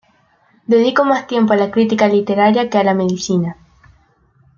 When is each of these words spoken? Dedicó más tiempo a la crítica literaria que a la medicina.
Dedicó 0.65 1.05
más 1.05 1.27
tiempo 1.27 1.53
a 1.53 1.57
la 1.57 1.69
crítica 1.69 2.07
literaria 2.07 2.71
que 2.71 2.79
a 2.79 2.83
la 2.83 2.95
medicina. 2.95 3.55